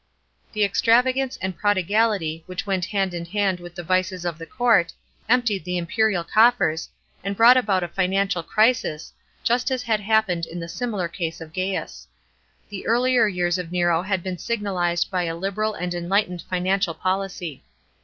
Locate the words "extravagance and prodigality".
0.63-2.41